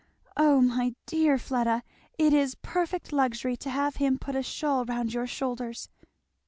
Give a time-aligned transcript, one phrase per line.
[0.35, 1.83] Oh my dear Fleda!
[2.17, 5.89] it is perfect luxury to have him put a shawl round your shoulders!